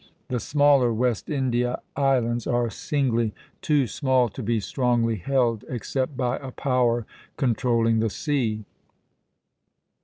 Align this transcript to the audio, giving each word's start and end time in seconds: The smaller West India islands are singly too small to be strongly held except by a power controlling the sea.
The 0.29 0.39
smaller 0.39 0.91
West 0.91 1.29
India 1.29 1.79
islands 1.95 2.47
are 2.47 2.71
singly 2.71 3.35
too 3.61 3.85
small 3.85 4.29
to 4.29 4.41
be 4.41 4.59
strongly 4.59 5.17
held 5.17 5.63
except 5.69 6.17
by 6.17 6.37
a 6.37 6.49
power 6.49 7.05
controlling 7.37 7.99
the 7.99 8.09
sea. 8.09 8.65